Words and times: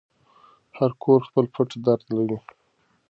هر 0.77 0.91
کور 1.03 1.19
خپل 1.27 1.45
پټ 1.53 1.69
درد 1.85 2.05
لري. 2.17 2.37